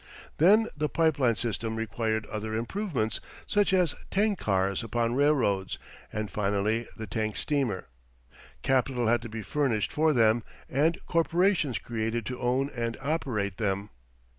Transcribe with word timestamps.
Then 0.39 0.67
the 0.75 0.89
pipe 0.89 1.19
line 1.19 1.35
system 1.35 1.75
required 1.75 2.25
other 2.25 2.55
improvements, 2.55 3.19
such 3.45 3.71
as 3.71 3.93
tank 4.09 4.39
cars 4.39 4.83
upon 4.83 5.13
railroads, 5.13 5.77
and 6.11 6.27
finally 6.31 6.87
the 6.97 7.05
tank 7.05 7.35
steamer. 7.35 7.87
Capital 8.63 9.05
had 9.05 9.21
to 9.21 9.29
be 9.29 9.43
furnished 9.43 9.93
for 9.93 10.11
them 10.11 10.41
and 10.67 10.97
corporations 11.05 11.77
created 11.77 12.25
to 12.25 12.39
own 12.41 12.71
and 12.75 12.97
operate 12.99 13.57
them. 13.57 13.91